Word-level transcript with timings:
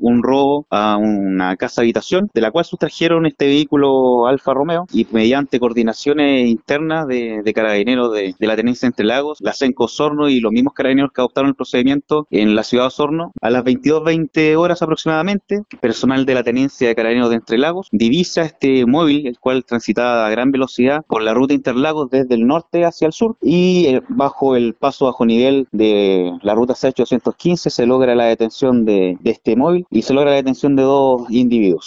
un 0.00 0.22
robo 0.22 0.66
a 0.70 0.96
una 0.96 1.56
casa 1.56 1.82
habitación, 1.82 2.30
de 2.34 2.40
la 2.40 2.50
cual 2.50 2.64
sustrajeron 2.64 3.26
este 3.26 3.46
vehículo 3.46 4.26
Alfa 4.26 4.54
Romeo 4.54 4.86
y 4.92 5.06
mediante 5.10 5.60
coordinaciones 5.60 6.48
internas 6.48 7.06
de, 7.06 7.52
carabineros 7.54 8.12
de, 8.12 8.34
la 8.38 8.56
tenencia 8.56 8.86
Entre 8.86 9.04
Lagos, 9.04 9.38
la 9.40 9.52
CENCO 9.52 9.84
Osorno 9.84 10.28
y 10.28 10.40
los 10.40 10.52
mismos 10.52 10.74
carabineros 10.74 11.12
que 11.12 11.20
adoptaron 11.20 11.50
el 11.50 11.56
procedimiento 11.56 12.26
en 12.30 12.54
la 12.54 12.62
ciudad 12.62 12.84
de 12.84 12.88
Osorno, 12.88 13.32
a 13.40 13.50
las 13.50 13.64
22.20 13.64 14.56
horas 14.56 14.82
aproximadamente, 14.82 15.62
personal 15.80 16.26
de 16.26 16.34
la 16.34 16.42
tenencia 16.42 16.88
de 16.88 16.94
carabineros 16.94 17.30
de 17.30 17.36
Entre 17.36 17.58
Lagos 17.58 17.88
divisa 17.92 18.42
este 18.42 18.86
móvil, 18.86 19.26
el 19.26 19.38
cual 19.38 19.64
transitaba 19.64 20.26
a 20.26 20.30
gran 20.30 20.50
velocidad 20.50 21.04
por 21.06 21.22
la 21.22 21.34
ruta 21.34 21.54
Interlagos 21.54 22.10
desde 22.10 22.34
el 22.34 22.46
norte 22.46 22.84
hacia 22.84 23.06
el 23.06 23.12
sur 23.12 23.36
y 23.42 23.86
eh, 23.86 24.02
bajo 24.08 24.56
el 24.56 24.74
paso 24.74 25.06
bajo 25.06 25.24
nivel 25.24 25.66
de 25.72 26.32
la 26.42 26.54
ruta 26.54 26.74
C815 26.74 27.70
se 27.70 27.86
logra 27.86 28.14
la 28.14 28.24
detención 28.26 28.84
de, 28.84 29.16
de 29.20 29.30
este 29.30 29.56
móvil 29.56 29.85
y 29.90 30.02
se 30.02 30.14
logra 30.14 30.30
la 30.30 30.36
detención 30.36 30.76
de 30.76 30.82
dos 30.82 31.30
individuos. 31.30 31.84